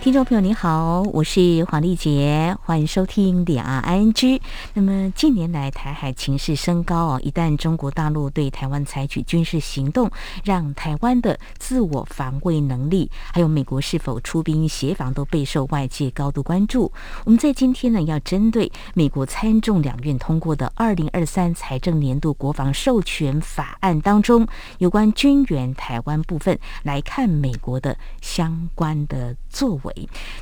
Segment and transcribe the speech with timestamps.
[0.00, 4.40] 听众朋友，你好，我是黄丽杰，欢迎收听两岸 ING。
[4.72, 10.08] 那么近年来，台海情势升高哦，一旦中国大陆对台湾采取军事行动，
[10.44, 16.90] 让台湾的自我防卫能力，还有美国是否出兵协防，都备受外界高度关注。
[17.24, 24.46] 我们在今天呢，要针对美国参众两院通过的二零二三财政年度国防授权法案当中
[24.78, 29.87] 有关军援台湾部分来看美国的相关的作为。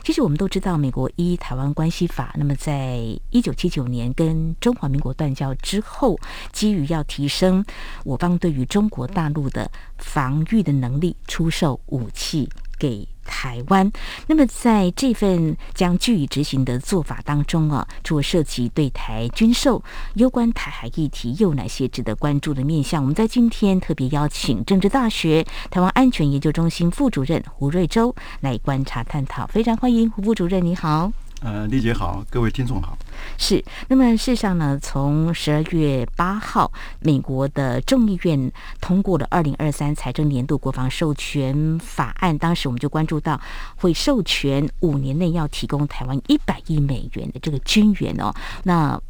[0.03, 2.99] 其实我们都知道，美国依《台湾关系法》，那么在
[3.31, 6.19] 一九七九年跟中华民国断交之后，
[6.53, 7.65] 基于要提升
[8.05, 12.49] 我方对于中国大陆的防御的能力，出售武器。
[12.79, 13.91] 给台湾。
[14.27, 19.83] 那么在这份将据以执行的做法当中啊，除了涉及对台军售，
[20.15, 23.03] 攸关台海议题又有哪些值得关注的面向？
[23.03, 29.47] 我们在今天特别邀请政治大学台湾安全研究中心副主任胡瑞洲来观察探讨。
[29.47, 31.13] 非常欢迎胡副主任，你好。
[31.43, 32.97] 呃，丽姐好，各位听众好。
[33.39, 43.41] 是，那么事实上呢，从十二月八号，美国的众议院通过了二零二三财政年度国防授权法案，当时我们就关注到
[43.77, 49.01] 会授权五年内要提供台湾一百亿美元的这个军援哦，那。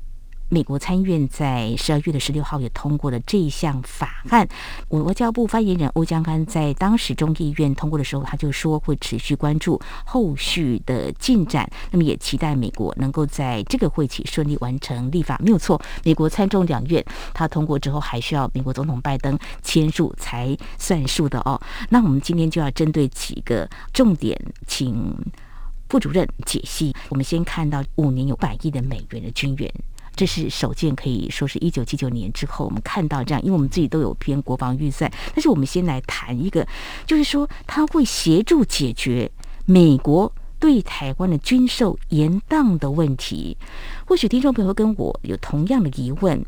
[0.48, 4.46] 美国参议院在十二月的十六号也通过了这一项法案。
[4.88, 15.36] 我外交部发言人欧江安在当时众议院通过的时候，他就说会持续关注后续的进展，那么也期待美国能够在这个会期顺利完成立法。
[15.42, 21.60] 没有错，美国参众两院他通过之后，还需要美国总统拜登签署才算数的哦。
[21.90, 25.12] 那我们今天就要针对几个重点，请
[25.88, 26.94] 副主任解析。
[27.08, 29.72] 我们先看到五年有百亿的美元的军援。
[30.16, 35.12] 这是首件，可以说是一九七九年之后我们看到这样，因为我们自己都有编国防预算。
[35.34, 36.66] 但是我们先来谈一个，
[37.04, 39.30] 就是说他会协助解决
[39.66, 43.56] 美国对台湾的军售延宕的问题。
[44.06, 46.42] 或许听众朋友跟我有同样的疑问：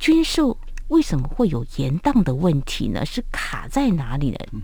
[0.00, 0.58] 军售
[0.88, 3.06] 为什么会有延宕的问题呢？
[3.06, 4.38] 是卡在哪里呢？
[4.52, 4.62] 嗯，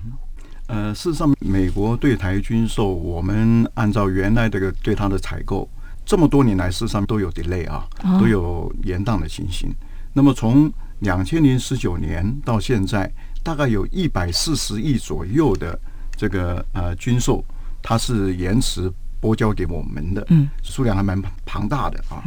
[0.67, 5.69] 呃，事实上，美国对台军售，我们按照原来这个对它的采购。
[6.11, 7.87] 这么多年来，事实上都有 delay 啊，
[8.19, 9.73] 都有延宕的情形。
[10.13, 10.69] 那么从
[11.03, 13.09] 两千零十九年到现在，
[13.45, 15.79] 大概有一百四十亿左右的
[16.17, 17.45] 这个呃军售，
[17.81, 22.21] 它是延迟拨交给我们的，嗯，数量还蛮庞大的啊。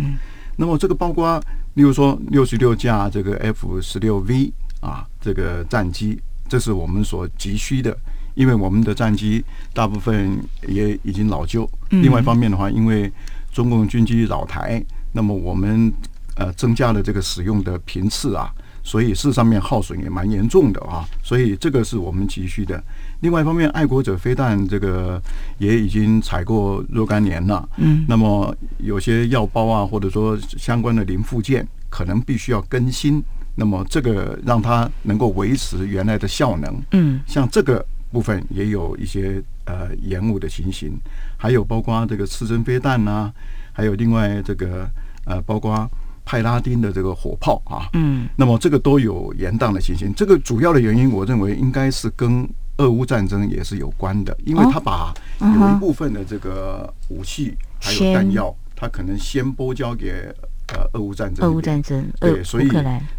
[0.55, 1.37] 那么这个包括，
[1.73, 6.17] 例如说六十六架这个 F 十六 V 啊，这个战机，
[6.47, 7.93] 这是我们所急需的，
[8.33, 9.43] 因为我们的战机
[9.73, 10.39] 大部分
[10.69, 11.69] 也已经老旧。
[11.89, 13.11] 另外一方面的话，因为
[13.53, 14.83] 中共军机扰台，
[15.13, 15.93] 那么我们
[16.35, 18.51] 呃增加了这个使用的频次啊，
[18.83, 22.83] 所以事实上面耗损也蛮严重的啊，所以这个是我们急需的。
[23.21, 25.21] 另外一方面，爱国者飞弹这个
[25.59, 33.23] 也已经采购若干年了，嗯，那么有些药包啊，或者说相关的零附件，可能必须要更新，
[33.55, 39.41] 那么这个让它能够维持原来的效能，嗯，像这个部分也有一些。
[39.65, 40.97] 呃，延误的情形，
[41.37, 43.31] 还有包括这个刺针飞弹呐，
[43.71, 44.89] 还有另外这个
[45.25, 45.89] 呃，包括
[46.25, 50.13] 派拉丁的这个火炮啊，嗯，那么这个都有延宕的情形。
[50.13, 52.47] 这个主要的原因，我认为应该是跟
[52.77, 60.33] 俄乌战争也是有关的，因为他把有一部分的这个武器还有弹药，他可能先拨交给。
[60.67, 62.69] 呃，俄乌战争，俄乌战争，对，所以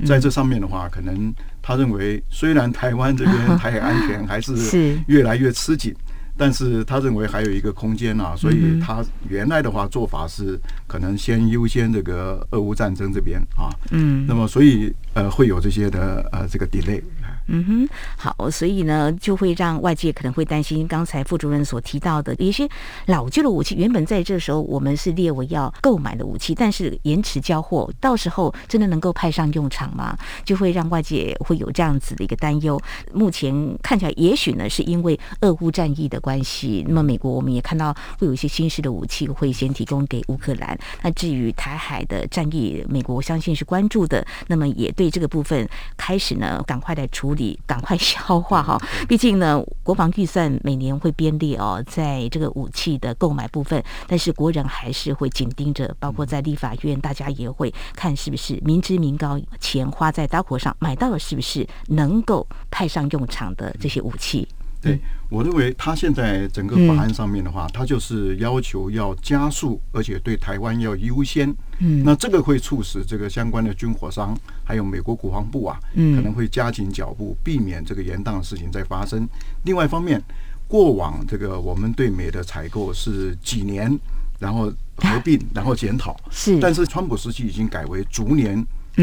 [0.06, 5.94] 在这上面的话，可能他认为，虽然台湾这边 台海安全还是越来越吃紧，
[6.36, 17.02] 但是他认为还有一个空间啊，所以他原来的话做法是可能先优先这个俄乌战争这边啊，嗯，那么所以呃会有这些的呃这个 delay。
[17.46, 22.68] 嗯哼，好，所以呢，就会让外界可能会担心，刚才副主任所提到的一些
[23.06, 30.16] 老旧的武器，原本在这时候我们是列为要购买的武器，但是延迟交货，到时候真的能够派上用场吗？
[30.44, 32.80] 就会让外界会有这样子的一个担忧。
[33.12, 40.78] 目前看起来，也许呢，是因为俄乌战役的关系，那么美国我们也看到会有一些新式的武器会先提供给乌克兰。
[41.02, 47.58] 那至于台海的战役，美国相信是关注的，那么也对这个部分开始呢，赶快来处理。
[47.66, 64.46] 赶快消化哈，毕竟呢，国防预算每年会编列哦，在这个武器的购买部分，但是国人还是会紧盯着，包括在立法院，大家也会看是不是民脂民膏，钱花在刀口上，买到了是不是能够派上用场的这些武器。
[64.84, 65.00] 对，
[65.30, 71.48] 我认为他现在整个法案上面的话，他就是要求要加速，而且对台湾要优先。
[71.78, 79.26] 嗯，那这个会促使这个相关的军火商，还有美国国防部啊，可能会加紧脚步，避免这个延宕的事情再发生。
[79.64, 80.22] 另外一方面，
[80.68, 83.98] 过往这个我们对美的采购是几年，
[84.38, 86.16] 然后合并， 然后检讨。
[86.30, 88.58] 是，但是川普时期已经改为逐年，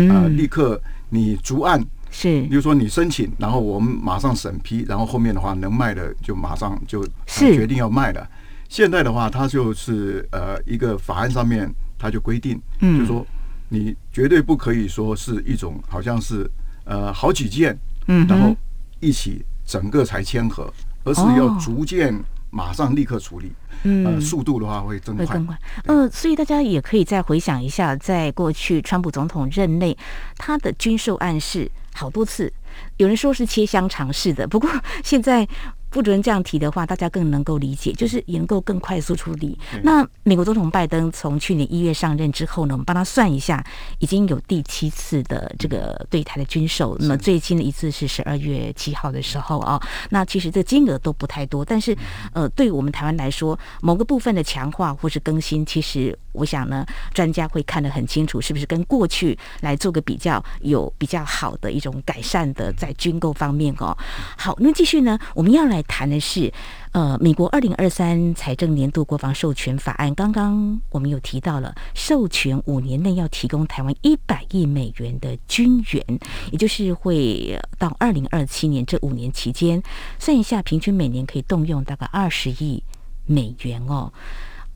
[0.10, 1.84] 啊，立刻你逐案。
[2.12, 8.28] 是，比如说你申请，然后我们马上审批，然后后面的话能卖的就马上就决定要卖了。
[8.70, 13.26] 现在的话，它就是呃一个法案上面，它就规定，嗯，就说
[13.70, 16.50] 你绝对不可以说是一种好像是
[16.86, 17.78] 呃好几件，
[18.08, 18.56] 嗯，然后
[19.00, 20.72] 一起整个才签合，
[21.04, 22.14] 而是要逐渐
[22.52, 23.52] 马上立刻处理。
[23.84, 25.26] 嗯，呃，速度的话会增快。
[25.26, 25.58] 会更快。
[25.86, 29.98] 呃，所以大家也可以再回想一下，在过去川普总统任内，
[30.38, 31.72] 他的军售暗示。
[31.94, 32.54] 好多次，
[32.98, 34.70] 有人说是切香肠式的，不过
[35.04, 35.48] 现在。
[35.92, 39.58] 副主任这样提的话，大家更能够理解，就是也能够更快速处理。
[39.84, 43.64] 那美国总统拜登从去年一月上任之后呢，我们帮他算一下，
[44.00, 46.96] 已经有第七次的这个对台的军售。
[47.00, 49.82] 那么最近的一次是十二月七号的时候啊。
[50.10, 51.96] 那其实这金额都不太多，但是
[52.34, 63.96] 呃，对我们台湾来说，某个部分的强化或是更新，其实我想呢，专家会看得很清楚，是不是跟过去来做个比较，有比较好的一种改善的在军购方面哦。
[64.38, 65.80] 好，那继续呢，我们要来。
[65.92, 66.50] 谈的是，
[66.94, 70.14] 呃，美国二零二三财政年度国防授权法案。
[70.16, 76.20] 刚刚我们有提到了，授权五年内要提供台湾一百亿美元的军援，
[76.52, 79.84] 也就是会到二零二七年这五年期间，
[80.18, 82.82] 算一下，平均每年可以动用大概二十亿
[83.26, 84.14] 美元哦。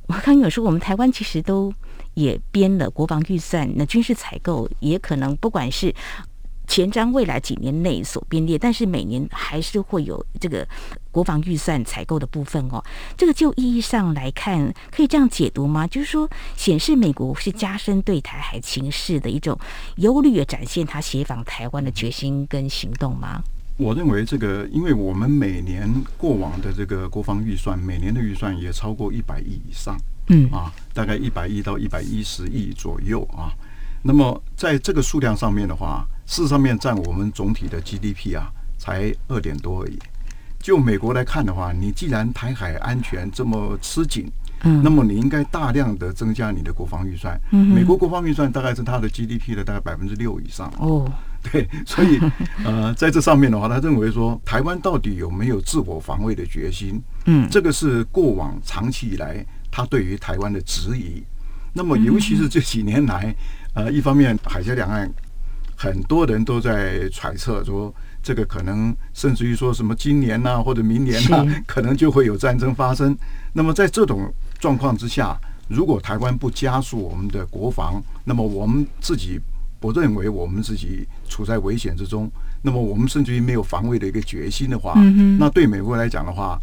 [0.08, 1.74] 我刚有说，我们台湾其实都
[2.14, 5.94] 也编了国防预算，那军事采购也可能不管是。
[6.68, 10.68] 前瞻未来几年内所编列，但是每年还是会有这个
[11.12, 12.84] 国防预算采购的部分哦。
[13.16, 15.86] 这个就意义上来看，可以这样解读吗？
[15.86, 19.56] 就是说，显示美国是加深对台海情势的一种
[19.98, 23.44] 忧虑，展现他协防台湾的决心跟行动吗？
[23.78, 29.98] 我认为这个，因为我们每年过往的这个国防预算，每年的预算也超过一百亿以上，
[30.30, 33.52] 嗯啊，大概一百亿到一百一十亿左右啊。
[34.02, 40.00] 那么在这个数量上面的话，事实上面占我们总体的 GDP 啊，才二点多而已。
[40.60, 44.32] 就美国来看的话，你既然台海安全这么吃紧，
[44.64, 47.40] 嗯，那么你应该大量的增加你的国防预算。
[47.52, 50.72] 嗯，美国国防预算大概是它的 GDP 的大概百分之六以上。
[50.80, 51.12] 哦，
[51.52, 52.20] 对，所以
[52.64, 57.02] 呃，在这上面的话，他认为说台湾到底有没有自我防卫的决心？
[57.26, 61.24] 嗯，这个是过往长期以来他对于台湾的质疑。
[61.74, 63.36] 那么尤其是这几年来。
[63.78, 65.14] 呃，一方面海峡两岸
[65.76, 67.94] 很多人都在揣测说，
[68.24, 73.14] 这个可能甚至于说什么今年呐、啊、或者明年呐、啊，可能就会有战争发生。
[73.52, 75.38] 那么在这种状况之下，
[75.68, 79.42] 如果台湾不加速我们的国防，那么我们自己
[79.94, 82.32] 不认为我们自己处在危险之中，
[82.64, 84.94] 那么我们甚至于没有防卫的一个决心的话，
[85.38, 86.60] 那对美国来讲的话，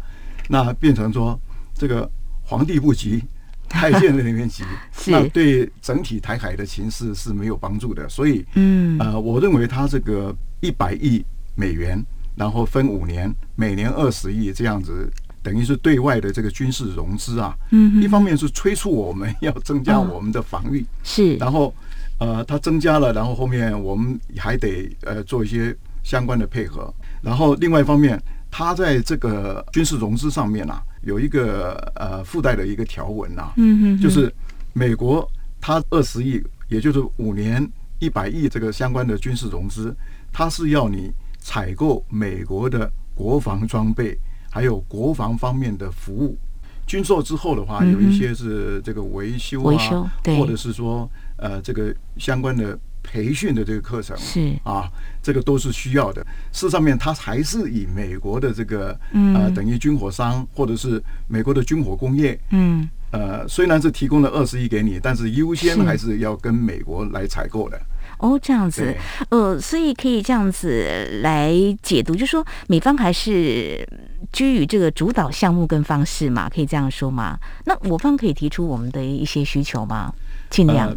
[0.49, 1.39] 那变成说
[1.73, 2.09] 这个
[2.43, 3.23] 皇帝不急。
[3.69, 4.63] 太监在那边急，
[5.07, 8.07] 那对整体台海的形势是没有帮助的。
[8.07, 11.25] 所以，嗯，呃，我认为他这个一百亿
[11.55, 11.99] 美元，
[12.35, 15.11] 然后分五年，每年二十亿这样子，
[15.41, 17.57] 等于是对外的这个军事融资啊。
[17.71, 21.73] 嗯，一方面是催促我们 要增加我们的防御，是，然后，
[22.19, 28.21] 呃，它增加了，然后后面我们还得呃做一些相关的配合，然后另外一方面。
[28.55, 34.31] 他在这个军事融资上面啊，有一个呃附带的一个条文啊，嗯嗯，就是
[34.73, 35.27] 美国
[35.59, 37.67] 他二十亿，也就是五年
[37.97, 39.91] 一百亿这个相关的军事融资，
[40.31, 44.15] 它是要你采购美国的国防装备，
[44.51, 46.37] 还有国防方面的服务。
[46.85, 51.09] 军售之后的话，有一些是这个维修啊，或者是说
[51.43, 52.79] 呃这个相关的。
[53.05, 54.89] 培训的这个课程是啊，
[55.21, 56.25] 这个都是需要的。
[56.53, 67.77] 事实上面，它还是以美国的这个呃，等于军火商或者是美国的军火工业，嗯，呃，虽然是提供了二十亿给你，但是优先还是要跟美国来采购的。
[68.19, 68.95] 哦，这样子，
[69.27, 73.85] 呃，所以可以这样子来解读，就是说美方还是
[74.31, 77.37] 居于这个主导项目跟方式嘛，可以这样说吗？
[77.65, 80.13] 那我方可以提出我们的一些需求吗？
[80.49, 80.87] 尽量。
[80.87, 80.95] 呃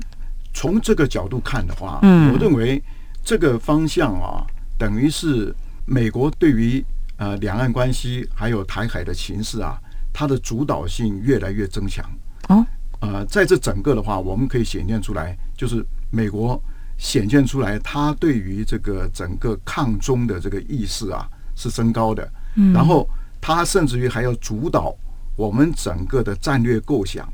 [0.56, 2.82] 从这个角度看的话，嗯，我认为
[3.22, 4.40] 这个方向啊，
[4.78, 6.82] 等于是美国对于
[7.18, 9.78] 呃两岸关系还有台海的情势啊，
[10.14, 12.02] 它的主导性越来越增强。
[12.48, 12.64] 哦，
[13.00, 16.58] 呃，在这整个的话，我们可以显现出来，就是美国
[16.96, 22.26] 显现出来，它对于这个整个抗中的这个意识啊是升高的。
[22.54, 23.06] 嗯，然后
[23.42, 24.94] 他甚至于还要主导
[25.36, 27.30] 我们整个的战略构想，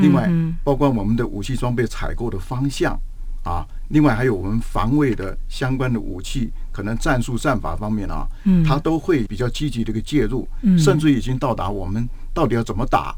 [0.00, 0.30] 另外
[0.64, 2.98] 包括我们的武器装备采购的方向
[3.42, 8.26] 啊，另外还有我们防卫的相关的武器，可能战术战法方面啊，
[8.66, 10.46] 他都会比较积极的一个介入，
[10.78, 13.14] 甚至已经到达我们到底要怎么打，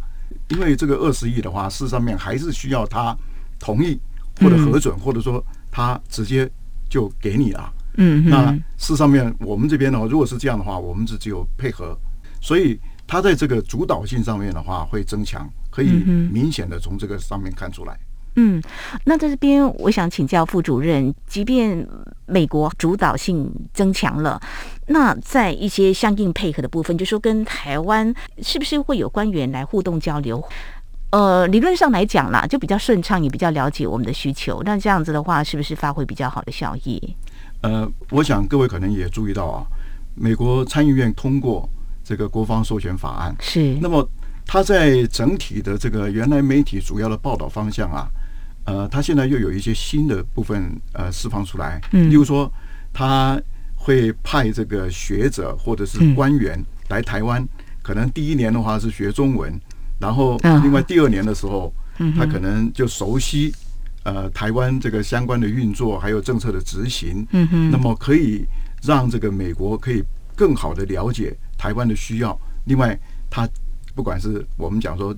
[0.48, 3.16] 因为这个二十亿的话，事实上面还是需要他
[3.58, 3.98] 同意
[4.40, 6.48] 或者核准，或者说他直接
[6.88, 7.72] 就给你了。
[7.96, 11.98] 嗯，那事实上面我们这边的话，如果是这样的话，我们是只有配合。
[12.40, 12.78] 所以，
[13.12, 16.02] 他在这个主导性上面的话会增强，可以
[16.32, 17.94] 明显的从这个上面看出来。
[18.36, 18.58] 嗯，
[19.04, 21.86] 那在这边，我想请教副主任，即便
[22.24, 24.40] 美国主导性增强了，
[24.86, 30.42] 那在一些相应配合的部分，就说跟台湾是不是会有官员来互动交流？
[31.10, 34.62] 呃，理论上来讲啦，就比较顺畅，也比较了解我们的需求。
[34.64, 37.14] 那这样子的话，是不是发挥比较好的效益？
[37.60, 39.66] 呃，我想各位可能也注意到啊，
[40.14, 41.68] 美国参议院通过。
[42.04, 43.34] 这个国防授权法案。
[43.40, 44.08] 是，那么
[44.46, 48.08] 它在整体的这个原来媒体主要的报道方向啊，
[48.64, 52.52] 呃，它现在又有一些新的部分呃释放出来，嗯，例如说，
[52.92, 53.40] 他
[53.74, 57.46] 会派这个学者或者是官员来台湾，
[57.82, 59.58] 可能第一年的话是学中文，
[59.98, 61.72] 然后另外第二年的时候，
[62.16, 63.52] 他可能就熟悉
[64.04, 68.44] 呃台湾这个相关的运作还有政策的执行，嗯哼，那么可以
[68.82, 70.02] 让这个美国可以
[70.36, 71.36] 更好的了解。
[71.62, 72.98] 台湾的需要，另外，
[73.30, 73.48] 他
[73.94, 75.14] 不管是我们讲说，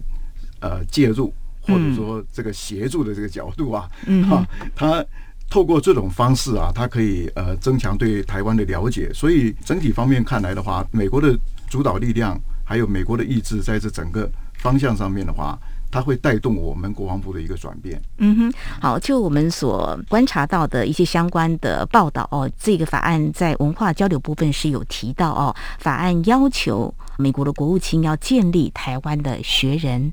[0.61, 1.33] 呃，介入
[1.63, 3.89] 或者说这个协助的这个角度啊，
[4.29, 4.47] 哈，
[4.77, 5.03] 他
[5.49, 9.11] 透过这种方式啊，他可以呃增强对台湾的了解。
[9.15, 11.35] 所以整体方面看来的话，美国的
[11.67, 15.59] 主导力量还有美国的意志，在这整个方向上面的话。
[15.95, 18.03] 它会带动我们国防部的一个转变。
[18.19, 30.13] 嗯哼，好，就我们所观察到的一些相关的报道哦，这个法案在文化交流部分是有提到哦，法案要求美国的国务卿要建立台湾的学人。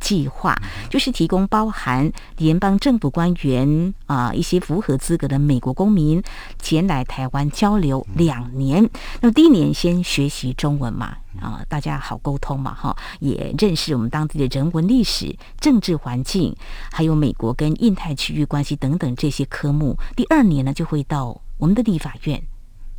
[0.00, 6.22] 计划就是提供包含联邦政府官员啊，一些符合资格的美国公民
[6.58, 8.88] 前来台湾交流两年。
[9.20, 16.56] 那么第一年先学习中文嘛，啊，大家好沟通嘛，哈，也认识我们当地的人文历史、政治环境，
[16.90, 19.96] 还有美国跟印太区域关系等等这些科目。
[20.16, 22.42] 第二年呢，就会到我们的立法院。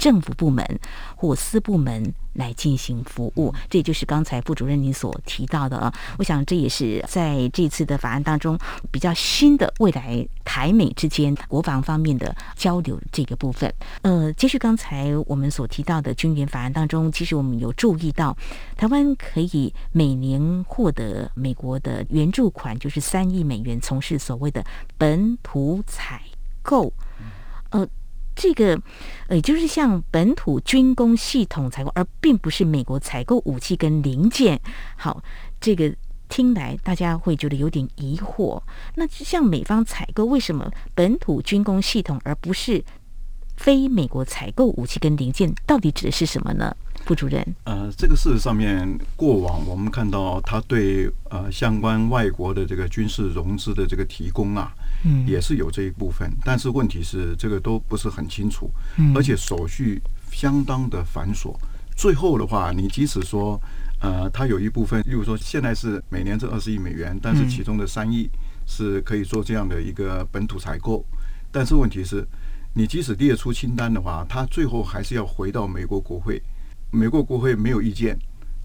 [0.01, 0.65] 政府部门
[1.15, 5.93] 或私部门来进行服务，这就是刚才副主任您所提到的啊。
[6.17, 8.57] 我想这也是在这次的法案当中
[8.89, 13.71] 比较新的未来台美之间国防方面的交流这个部分。
[14.01, 18.35] 呃，接续刚才我们所提到的军援法案当中，其实我们有注意到，
[18.75, 24.65] 台湾可以每年获得美国的援助款，就是三亿美元，从事所谓的
[24.97, 26.23] 本土采
[26.63, 26.91] 购，
[27.69, 27.87] 呃。
[28.35, 28.81] 这个，
[29.27, 34.59] 呃，就是像本土军工系统采购，而并不是美国采购武器跟零件。
[34.95, 35.21] 好，
[35.59, 35.93] 这个
[36.29, 38.61] 听来大家会觉得有点疑惑。
[38.95, 42.83] 那像美方采购，为什么本土军工系统，而不是
[43.57, 45.53] 非美国采购武器跟零件？
[45.67, 46.75] 到底指的是什么呢？
[47.05, 54.71] 副主任，呃，这个事实上面，过往我们看到他对呃相关外国的这个军事融资的这个提供啊，
[55.03, 58.69] 嗯，也是有这一部分，但是问题是这个都不是很清楚，
[59.15, 61.53] 而且手续相当的繁琐。
[61.97, 63.59] 最后的话，你即使说
[63.99, 68.29] 呃，它有一部分，例如说现在是每年这二十亿美元，但是其中的三亿
[68.65, 71.03] 是可以做这样的一个本土采购，
[71.51, 72.25] 但是问题是，
[72.73, 76.41] 你即使列出清单的话，它最后还是要回到美国国会。
[76.91, 78.17] 美国国会没有意见，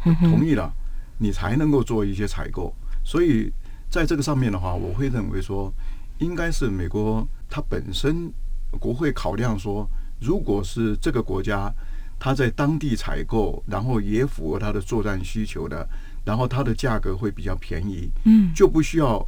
[0.02, 0.72] 同意了，
[1.18, 2.74] 你才能够做一些采购。
[3.04, 3.52] 所以
[3.88, 5.72] 在这个上面的话，我会认为说，
[6.18, 8.30] 应该是美国它本身
[8.80, 9.88] 国会考量说，
[10.20, 11.72] 如果是这个国家
[12.18, 15.88] 它在当地采购，然后也符合它的作战需求的，
[16.24, 19.24] 然后它的价格会比较便宜，嗯，就不需要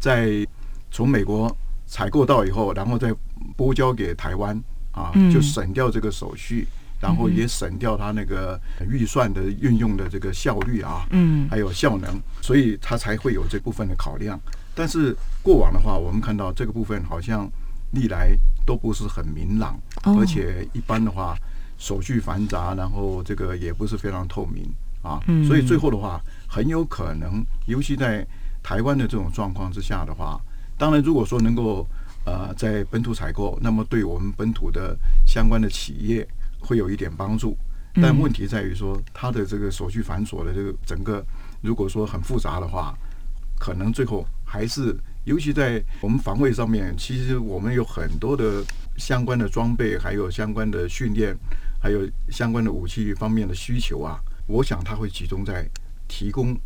[0.00, 0.46] 再
[0.90, 1.54] 从美国
[1.86, 3.14] 采购到以后，然后再
[3.56, 4.58] 拨交给台湾
[4.92, 6.66] 啊，就省掉这个手续。
[7.00, 14.38] 然后也省掉他那个预算的运用的这个效率啊，嗯，还有效能，所以他才会有这部分的考量。
[14.74, 17.48] 但是过往的话，我们看到这个部分好像
[17.92, 18.36] 历来
[18.66, 21.36] 都不是很明朗，而且一般的话
[21.78, 24.68] 手续繁杂，然后这个也不是非常透明
[25.02, 25.20] 啊。
[25.46, 28.26] 所以最后的话，很有可能，尤其在
[28.62, 30.40] 台湾的这种状况之下的话，
[30.76, 31.86] 当然如果说能够
[32.24, 36.26] 呃在本土采购，那么对我们本土的相关的企业。
[36.60, 37.56] 会有一点帮助，
[37.94, 41.24] 但问题在于说，它的这个手续繁琐的这个整个，
[41.62, 42.96] 如果说很复杂的话，
[43.58, 48.62] 可能最后还是，尤其在我们防卫上面，其实我们有很多的
[48.96, 51.36] 相关的装备，还有相关的训练，
[51.80, 55.68] 还有相关的武器方面的需求啊，我想它会集中在
[56.06, 56.56] 提供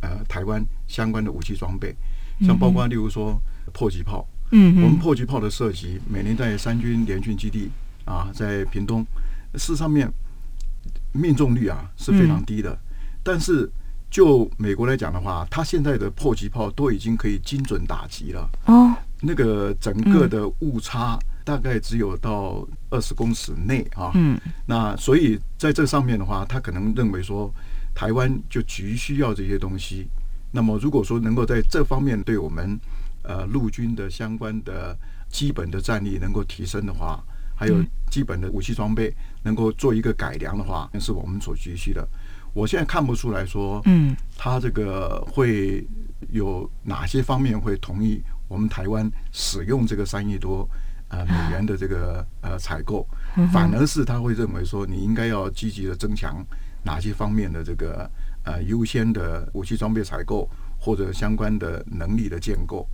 [0.00, 1.94] 呃台湾相关的武器装备，
[2.40, 3.40] 像包括例如说
[3.72, 7.70] 迫击炮，嗯，我们迫击炮的射击每年在三军联训基地
[8.04, 9.06] 啊，在屏东，
[9.54, 10.12] 事实上面
[11.12, 12.78] 命中率啊是非常低的，
[13.22, 13.70] 但是
[14.10, 21.18] 就美国来讲的话，它现在的迫击炮都已经可以精准打击了哦，那个整个的误差。
[21.44, 27.52] 大概只有到二十公尺内啊，嗯，那所以在这上面的话，他可能认为说，
[27.92, 30.06] 台湾就急需要这些东西。
[30.52, 32.78] 那么如果说能够在这方面对我们
[33.24, 34.96] 呃陆军的相关的
[35.28, 37.20] 基本的战力能够提升的话，
[37.62, 39.14] 还有基本的武器装备
[39.44, 42.04] 能够做一个改良的话，那是我们所急需的。
[42.52, 45.86] 我现在看不出来说，嗯，他这个会
[46.30, 50.68] 有哪些方面会同意我们台湾使用这个三亿多。
[51.14, 53.06] 呃，美元的这个呃采购，
[53.52, 56.42] 反而是他会认为说，你应该要积极的增强
[56.82, 58.10] 哪些方面的这个
[58.44, 60.48] 呃优先的武器装备采购
[60.80, 62.88] 或者相关的能力的建构，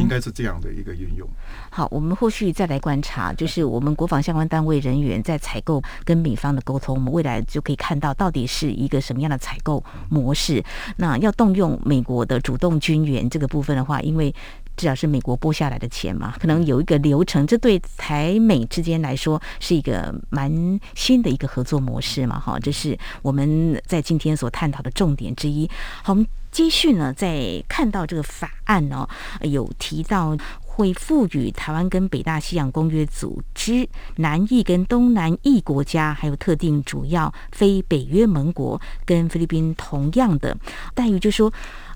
[0.00, 1.28] 应该是这样的一个运用。
[1.70, 10.62] 好，我们后续再来观察，就是我们国防相关单位人员在采购跟美方的沟通，我们未来就可以看到到底是一个什么样的采购模式。
[10.96, 14.34] 那要动用美国的主动军援这个部分的话，因为
[14.76, 20.50] 至少是美国拨下来的钱嘛，可能有一个流程，这对台美之间来说是一个蛮
[20.94, 25.68] 新的一个合作模式嘛，哈，这是我们在今天所探讨的重点之一。
[26.02, 29.08] 好，我们继续呢，在看到这个法案呢，
[29.40, 40.56] 有提到会赋予台湾跟北大西洋公约组织、南义跟东南义国家，还有特定主要非北约盟国跟菲律宾同样的
[40.94, 41.52] 待遇，就是说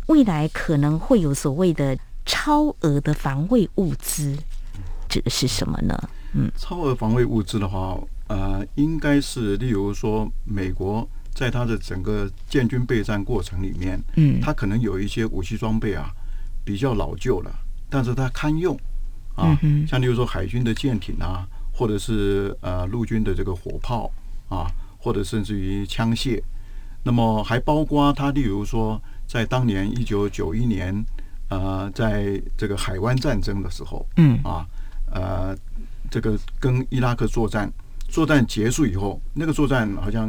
[0.06, 1.96] 未来可能会有所谓的。
[2.28, 4.36] 超额的防卫物资
[5.08, 5.96] 指的是什么呢？
[6.34, 7.96] 嗯，超额防卫物资的话，
[8.26, 16.10] 呃，应该是例如说，美国在他的整个建军备战过程里面，嗯，他可能有一些武器装备啊
[16.64, 17.54] 比较老旧了，
[17.90, 18.74] 但是他堪用
[19.36, 19.56] 啊，
[19.86, 24.10] 像例如说海军的舰艇啊，或者是呃陆军的这个火炮
[24.48, 24.66] 啊，
[24.98, 26.42] 或者甚至于枪械，
[27.04, 31.04] 那么还包括他，例如说在当年一九九一年。
[31.48, 34.36] 呃，在这个海湾战争的时候，嗯。
[34.42, 34.66] 啊，
[35.12, 35.56] 呃，
[36.10, 37.72] 这个跟伊拉克作战，
[38.08, 40.28] 作战结束以后，那个作战好像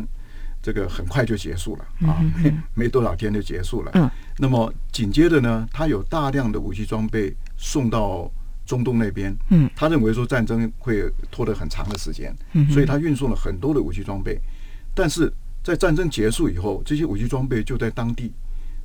[0.67, 3.91] 这个很快就结束了啊，没没多少天就结束了。
[3.93, 8.29] 嗯，那么紧接着呢，他有大量的武器装备送到
[8.65, 14.37] 中东那边，嗯，他认为说战争会拖得很长的时间，嗯，所以他运送了很多的武器装备，
[14.93, 15.31] 但是
[15.63, 18.33] 在战争结束以后，这些武器装备就在当地，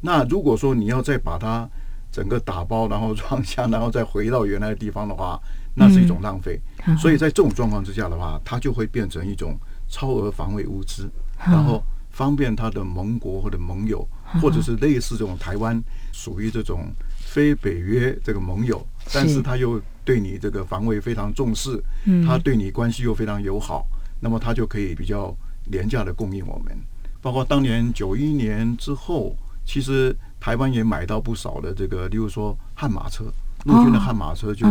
[0.01, 1.69] 那如果说你要再把它
[2.13, 5.37] 整个打包，然后装箱，然后再回到原来的地方的话，
[5.75, 6.61] 那是一种浪费。
[6.87, 21.83] 嗯、所以在这种状况之下的话，它就会变成一种超额防卫物资，嗯、然后方便他的盟国或者盟友，嗯、或者是类似这种台湾属于这种非北约这个盟友，但是他又对你这个防卫非常重视，
[22.27, 23.87] 他对你关系又非常友好，
[24.21, 25.35] 那么他就可以比较
[25.67, 26.77] 廉价的供应我们。
[27.21, 30.17] 包括当年九一年之后，其实。
[30.43, 33.33] 台湾也买到不少的这个，例如说悍马车，
[33.65, 34.67] 陆军的悍马车就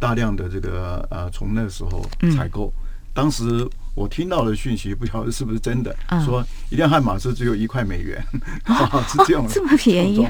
[0.00, 2.72] 大量的这个呃，从那时候采购。
[3.12, 3.64] 当时
[3.94, 8.22] 我听到的讯息，不晓得是不是真的，说一辆悍马车只有一块美元，
[9.08, 10.26] 是这样，这么便宜，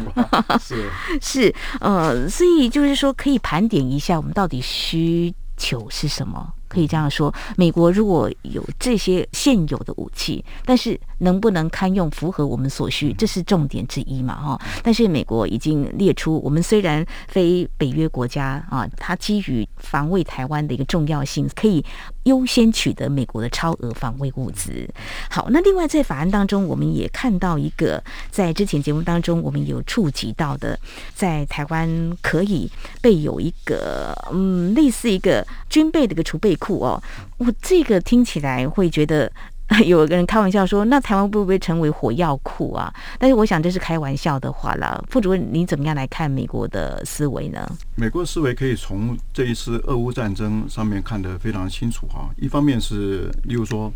[0.61, 0.91] 是。
[1.21, 6.53] 是呃，所以就是说可以盘点一下，我们到底需求是什么？
[6.75, 14.35] 可以这样说，美国如果有这些现有的武器，但是能不能堪用、符合我们所需，这是重点之一嘛？
[14.35, 14.61] 哈。
[14.83, 21.85] 但是美国已经列出，我们虽然非北约国家啊，它基于防卫台湾的一个重要性，可以
[22.25, 24.89] 优先取得美国的超额防卫物资。
[25.31, 30.79] 好，那另外在法案当中，我们也看到一个，在之前节目当中我们有触及到的，
[31.15, 32.69] 在台湾可以
[33.01, 36.75] 备有一个嗯，类似一个军备的一个储备库。
[36.79, 37.03] 库哦，
[37.37, 39.31] 我这个听起来会觉得
[39.85, 42.91] 有个人开玩笑说，那台湾会不会成为火药库啊？
[43.19, 45.05] 但是我想这是开玩笑的话了。
[45.11, 47.71] 副主任，你怎么样来看美国的思维呢？
[47.97, 52.31] 美国思维可以从这一次俄乌战争上面看得非常清楚哈。
[52.39, 53.93] 一方面是，例如说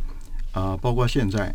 [0.53, 1.51] 啊，包括现在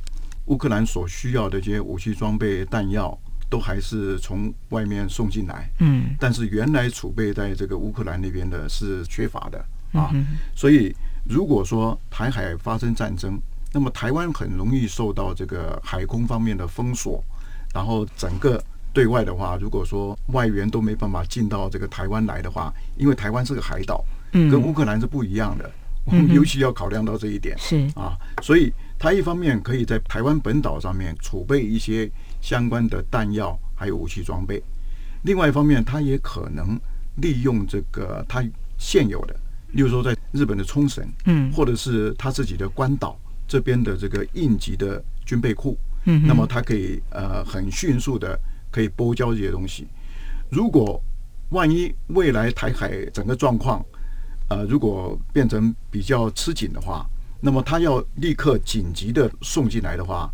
[0.46, 3.16] 乌克兰所需要的这些武器装备、弹药，
[3.52, 5.70] 都还是从外面送进来。
[5.80, 9.64] 嗯，但是原来储备在这个乌克兰那边的是缺乏的。
[9.94, 10.12] 啊，
[10.56, 10.94] 所以
[11.26, 13.40] 如果说台海发生战争，
[13.72, 17.24] 那么台湾很容易受到这个海空方面的封锁，
[17.74, 25.72] 然后整个对外的话，如果说外援都没办法进到这个台湾来的话，因为台湾是个海岛，跟乌克兰是不一样的，
[26.06, 27.58] 我们尤其要考量到这一点。
[27.58, 27.88] 是。
[27.96, 32.10] 啊，所以它一方面可以在台湾本岛上面储备一些
[32.42, 34.62] 相关的弹药还有武器装备，
[35.24, 36.80] 另外一方面，它也可能
[37.16, 38.44] 利用这个它
[38.78, 39.36] 现有的，
[39.74, 48.40] 例如说在日本的冲绳，嗯，或者是他自己的关岛这边的这个应急的军备库，嗯，那么他可以呃很迅速的
[48.72, 49.88] 可以拨交这些东西。
[50.50, 51.02] 如果
[51.50, 53.84] 万一未来台海整个状况，
[54.50, 57.06] 呃，如果变成比较吃紧的话，
[57.42, 60.32] 那么他要立刻紧急的送进来的话，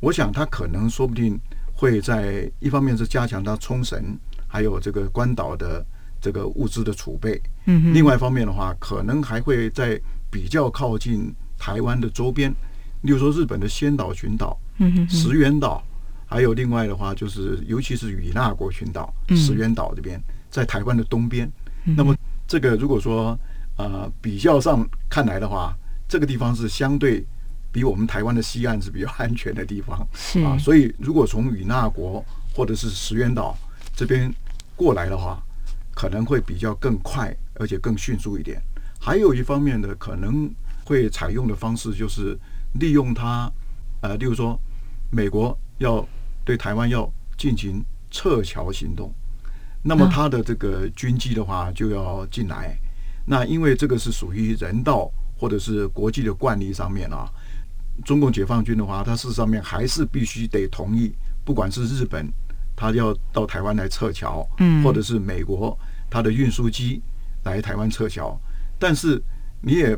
[0.00, 1.38] 我想他可能说不定
[1.74, 5.84] 会在一方面是加强他冲绳还有这个关岛的
[6.20, 12.50] 这个物资的储备，嗯，另外一方面的话，可能还会在比较靠近台湾的周边，
[13.02, 14.58] 例如说日本的仙岛群岛、
[15.08, 15.82] 石垣岛，
[16.26, 21.50] 还有另外的话就是尤其是与那国群岛、石垣岛这边，在台湾的东边，
[21.84, 22.14] 那么
[22.46, 23.38] 这个如果说。
[23.76, 25.74] 呃，比较上看来的话，
[26.06, 27.24] 这个地方是相对
[27.72, 30.38] 比我们台湾的西岸是比较安全的地方，是。
[30.42, 30.54] 啊。
[30.58, 32.22] 所以，如果从与那国
[32.54, 33.56] 或者是石垣岛
[33.96, 34.30] 这边
[34.76, 35.42] 过来的话，
[36.00, 38.58] 可能会比较更快，而且更迅速一点。
[38.98, 40.50] 还有一方面呢可能
[40.82, 42.34] 会采用的方式，就是
[42.80, 43.52] 利用它，
[44.00, 44.58] 呃，例如说，
[45.10, 46.02] 美国要
[46.42, 49.12] 对台湾要进行撤侨行动，
[49.82, 52.74] 那么它的这个军机的话就要进来。
[53.26, 57.30] 那因为这个是属于人道或者是国际的惯例上面啊，
[58.06, 61.12] 中共解放军的话，它事实上面还是必须得同意，
[61.44, 62.26] 不管是日本，
[62.74, 65.78] 他要到台湾来撤侨，嗯，或者是美国
[66.10, 67.00] 他的运输机
[67.44, 68.36] 来台湾撤侨，
[68.78, 69.22] 但是
[69.62, 69.96] 你也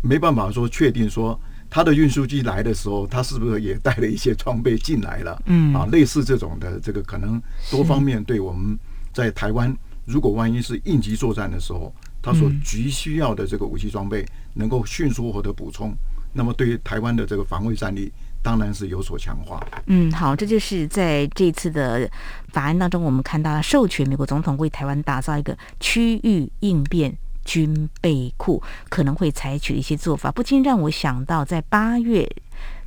[0.00, 8.78] 没办法说确定说他的运输机来的时候，他是不是也带了一些装备进来了，嗯，啊，类似这种的这个可能多方面对我们
[9.12, 9.76] 在台湾，
[10.06, 11.92] 如果万一是应急作战的时候。
[12.24, 14.24] 他所急需要的这个武器装备
[14.54, 15.92] 能够迅速获得补充，
[16.32, 19.64] 那么对于台湾的这个防卫战力当然是有所强化。
[19.86, 22.10] 嗯，好，这就是在这次的
[22.48, 32.28] 法案当中，我们看到了授权美国总统为台湾打造一个区域应变军备库，可能会采取一些做法，不禁让我想到在八月。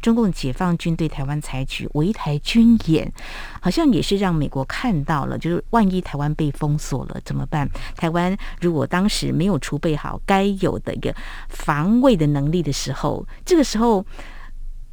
[0.01, 3.11] 中共解放军对台湾采取围台军演，
[3.59, 7.67] 好像也是让美国看到了，就是万一台湾被封锁了怎么办？
[7.95, 11.13] 台湾如果当时没有储备好该有的一个
[11.49, 14.05] 防卫的能力的时候，这个时候。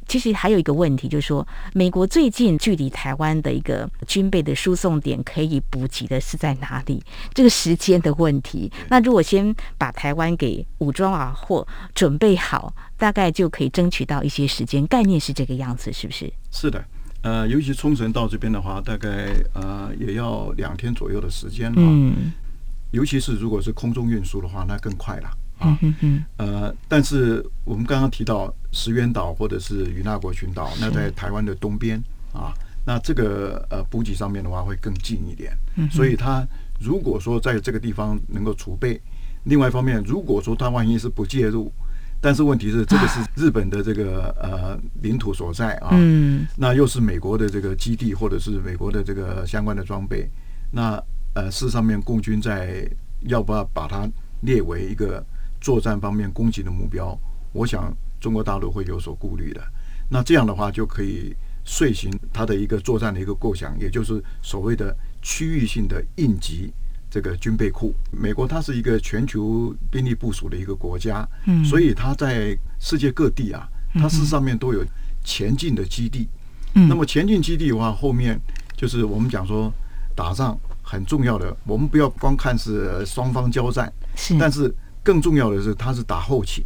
[0.07, 7.03] 其实还有一个问题，就是说，美国最近距离台湾的一个军备的输送点可以补给的是在哪里？
[7.33, 8.71] 这个时间的问题。
[8.89, 14.85] 那如果先把台湾给武装啊或准备好，大概就可以争取到一些时间。
[14.87, 16.31] 概念是这个样子，是不是？
[16.51, 16.83] 是的，
[17.21, 21.77] 呃，尤其冲绳到这边的话，大概呃也要两天左右的时间了。
[21.77, 22.31] 嗯，
[22.91, 25.29] 尤其是如果是空中运输的话，那更快了。
[25.63, 32.01] 啊，嗯呃，但是我们刚刚提到石垣岛或者是与那国群岛，那在台湾的东边
[32.33, 32.53] 啊，
[32.85, 35.55] 那这个呃补给上面的话会更近一点。
[35.89, 36.45] 所以他
[36.79, 38.99] 如果说在这个地方能够储备，
[39.45, 41.71] 另外一方面，如果说他万一是不介入，
[42.19, 45.89] 但是问题是这个是日本的这个呃领土所在啊，
[46.57, 50.29] 那又是美国的这个基地或者是美国的这个相关的装备，
[50.71, 51.01] 那
[51.35, 52.85] 呃事实上面共军在
[53.21, 54.09] 要不要把它
[54.41, 55.23] 列为一个。
[55.63, 57.17] 作战方面攻击的目标，
[57.53, 59.63] 我想中国大陆会有所顾虑的。
[60.09, 66.69] 那这样的话，就可以遂行它的一个作战的一个构想，也就是所谓的区域性的应急
[67.09, 67.95] 这个军备库。
[68.11, 74.85] 美国它是一个全球兵力部署的一个国家，嗯，所以它在世界各地啊，它事实上面都有
[75.23, 76.27] 前进的基地。
[76.73, 78.37] 嗯，那么前进基地的话，后面
[78.75, 79.71] 就是我们讲说
[80.13, 84.75] 打仗很重要的，我们不要光看是双方交战，是，但是。
[85.03, 86.63] 更重要的是，它是打后勤、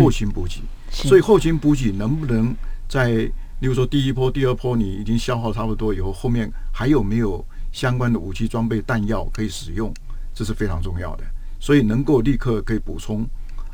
[0.00, 2.54] 后勤补给，所以后勤补给能不能
[2.88, 9.92] 在，例如说第一波、第二波你已经消耗差不多以后，后面还有没有相关的武器装备、弹药可以使用，
[10.32, 11.24] 这是非常重要的。
[11.60, 13.26] 所以能够立刻可以补充，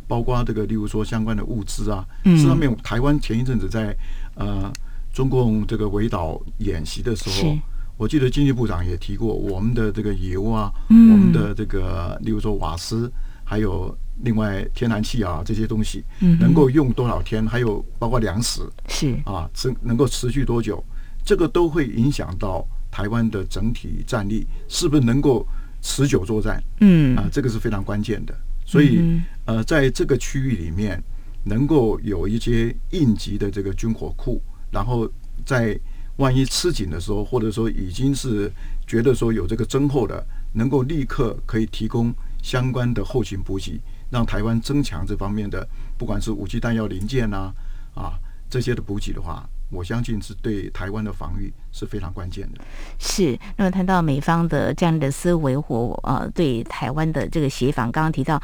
[0.09, 3.97] 包括这个，例如说相关的物资啊，上面台湾前一阵子在
[4.35, 4.73] 呃
[5.13, 7.57] 中共这个围岛演习的时候，
[7.97, 13.09] 我记得经济部长也提过，我们的这个油啊，我们的这个，例如说瓦斯。
[13.55, 16.03] 还有另外天然气啊，这些东西
[16.41, 17.47] 能够用多少天？
[17.47, 20.83] 还有包括粮食是啊，是能够持续多久？
[21.25, 25.47] 这个都会影响到台湾的整体战力是不是能够
[25.83, 26.61] 持久作战？
[26.81, 28.35] 嗯啊，这个是非常关键的。
[28.67, 31.01] 所以呃，在这个区域里面，
[31.45, 35.09] 能够有一些应急的这个军火库，然后
[35.47, 35.79] 在
[36.17, 38.51] 万一吃紧的时候，或者说已经是
[38.85, 42.13] 觉得说有这个增厚的，能够立刻可以提供。
[42.45, 43.81] 相关的后勤补给，
[44.11, 47.51] 让台湾增强这方面的，不管是武器弹药零件呐，
[47.95, 48.13] 啊，
[48.51, 52.61] 这些的补给的话，我相信是对台湾的防御是非常关键的。
[52.99, 58.39] 是，那么谈到美方的这样的思维或呃对台湾的这个协防，刚刚提到，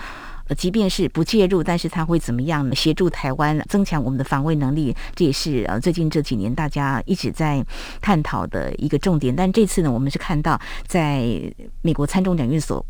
[0.57, 2.75] 即便是不介入，但是他会怎么样呢？
[2.75, 7.63] 协助台湾增强我们的防卫能力，这也是呃最近这几年大家一直在
[8.01, 9.37] 探讨的一个重点。
[9.37, 12.83] 但这次呢，我们是看到在美国参众两院所。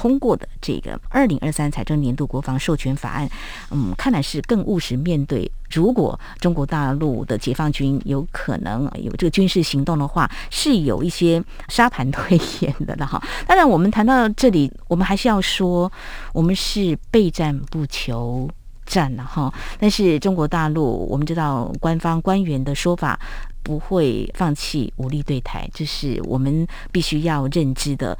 [0.00, 3.28] 通过的这个二零二三财政年度国防授权法案，
[3.70, 5.52] 嗯，看来是更务实面对。
[5.70, 13.22] 如果中国大陆的解放军有可能有这个军事行动的话，是有一些沙盘推演的了哈。
[13.46, 15.92] 当然，我们谈到这里，我们还是要说，
[16.32, 18.48] 我们是备战不求
[18.86, 19.52] 战了哈。
[19.78, 23.20] 但是中国大陆，我们知道官方官员的说法
[23.62, 28.16] 不会放弃武力对台，这是我们必须要认知的。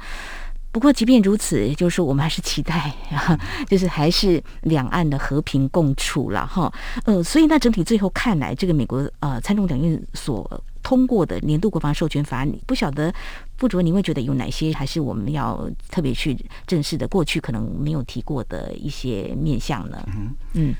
[0.71, 2.95] 不过，即便如此，就是说我们还是期待，
[3.67, 6.71] 就是还是两岸的和平共处了哈。
[7.03, 13.13] 呃，所以那整体最后看来，这个美国呃参众两院所通过的年度国防授权法案，不晓得
[13.57, 17.05] 副主任，你会觉得有哪些还是我们要特别去正视的？
[17.05, 20.01] 过去可能没有提过的一些面向呢？
[20.15, 20.75] 嗯嗯，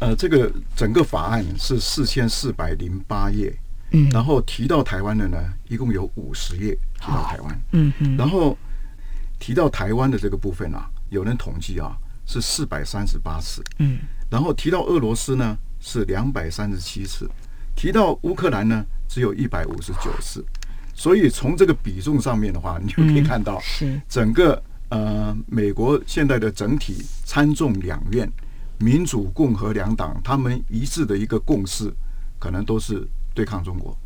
[0.00, 3.50] 呃，这个整个法案是四千四百零八页，
[3.92, 8.54] 嗯，然后提到台湾的呢，一共有五十页提到台湾，嗯嗯，然后。
[9.40, 13.98] 提到台湾的这个部分啊，有人统计啊是四百三十八次，嗯，
[14.30, 17.28] 然后提到俄罗斯呢是两百三十七次，
[17.74, 20.44] 提到乌克兰呢只有一百五十九次，
[20.94, 24.00] 所以从这个比重上面的话，你就可以看到，是。
[24.08, 28.30] 整个呃美国现在的整体参众两院
[28.78, 31.92] 民主共和两党他们一致的一个共识，
[32.38, 33.96] 可能都是对抗中国。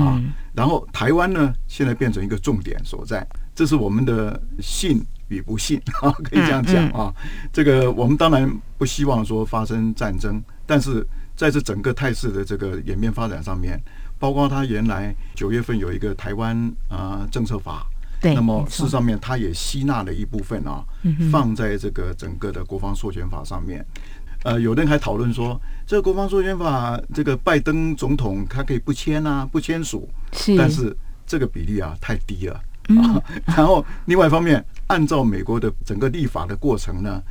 [0.00, 0.18] 啊，
[0.54, 7.14] 然后台湾呢，现在变成一个重点所在，这是我们的信与不信 啊，可以这样讲啊。
[7.52, 13.80] 这个我们当然不希望说发生战争，但是在这整个态势的这个演变发展上面，
[14.18, 17.86] 包括他原来九月份有一个台湾啊政策法，
[18.20, 20.84] 对，那么事实上面他也吸纳了一部分啊，
[21.30, 23.84] 放在这个整个的国防授权法上面。
[24.44, 30.94] 呃，有人还讨论说，这个国防授权法，这个拜登总统他可以不签啊，不签署，是，但是
[31.26, 32.60] 这个比例啊太低了。
[32.88, 33.22] 嗯、啊。
[33.56, 37.22] 然后另外一方面，按照美国的整个立法的过程呢，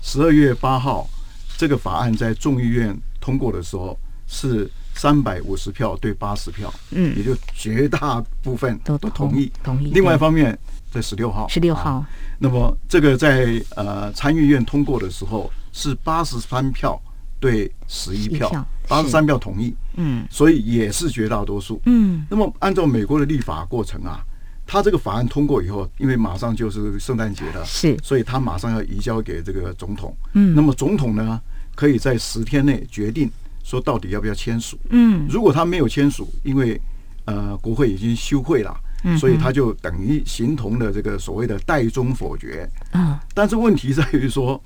[0.00, 1.08] 十二月八号
[1.56, 9.50] 这个法案在众议院通过的时候是三百五十票对八十票，嗯，也就绝大部分都同意。
[9.62, 9.90] 同意。
[9.92, 10.58] 另外一方面，
[10.90, 15.50] 在十六号，十六号、啊，那么这个在呃参议院通过的时候。
[15.70, 17.00] 是八十三票
[17.38, 18.50] 对十一票，
[18.88, 22.26] 八十三票同意，嗯，所以也是绝大多数，嗯。
[22.28, 24.24] 那么按照美国的立法过程啊，
[24.68, 30.54] 他这个法案通过以后，因为马上就是圣诞节了，是，所以他马上要移交给这个总统，嗯。
[30.54, 31.40] 那么总统呢，
[31.74, 33.28] 可以在十天内决定
[33.64, 35.26] 说到底要不要签署，嗯。
[35.28, 36.80] 如果他没有签署，因为
[37.24, 43.18] 呃国会已经休会了，嗯，所以他就等于形同的这个所谓的代中否决，嗯。
[43.34, 44.62] 但是问题在于说。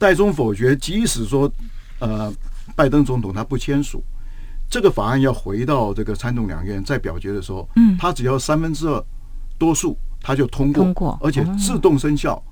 [0.00, 1.52] 代中否决，即使说，
[1.98, 2.32] 呃，
[2.76, 4.00] 拜登总统他不签署
[4.70, 9.04] 这个法案，要回到这个参众两院再表决的时候，嗯，他只要三分之二
[9.58, 12.42] 多数，他就通过，通过，而且自动生效，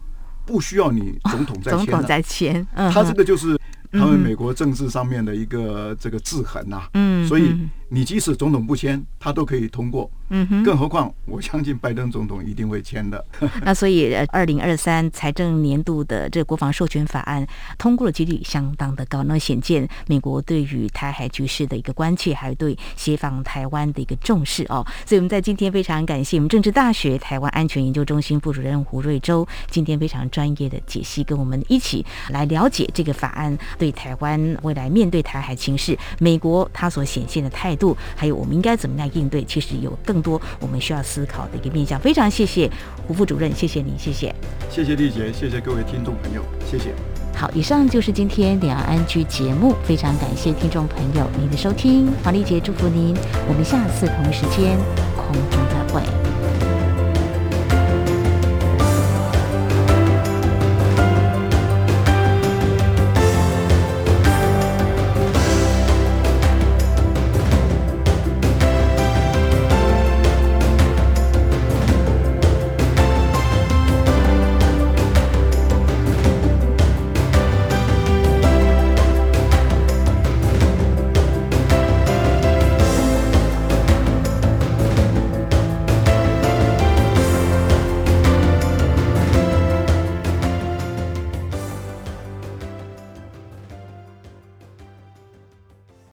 [0.45, 3.59] 不需要你总统再签，总统再签，他这个就是
[3.93, 7.57] 他们美国政治上面的一个这个制衡呐，嗯，所以。
[7.89, 10.11] 你即使总统不签，他都可以通过。
[10.29, 13.25] 嗯哼，更何况我相信拜登总统一定会签的。
[13.63, 17.47] 那所以，二零二三财政年度的这个国防授权法案
[17.79, 19.23] 通过的几率相当的高。
[19.23, 24.85] 那显见美国对于台海局势的一个关切，还有对协防台湾的一个重视哦。
[25.05, 37.77] 所以我们在今天非常感谢我们政治大学台湾安全研究中心副主任胡瑞洲今天非常专业的解析，跟我们一起来了解这个法案对台湾未来面对台海情势，美国它所显现的态度。
[37.77, 39.45] 度还有我们应该怎么样应对？
[39.45, 41.99] 其实有更多我们需要思考的一个面向。
[42.01, 42.71] 非常谢谢
[43.07, 44.35] 胡副主任，谢谢您，谢谢，
[44.71, 46.95] 谢谢丽姐，谢谢各位听众朋友，谢谢。
[47.35, 53.15] 好，以上就是今天两岸 ING 节目，非常感谢听众朋友您的收听，黄丽姐祝福您，
[53.47, 54.79] 我们下次同一时间
[55.17, 56.26] 空中再会。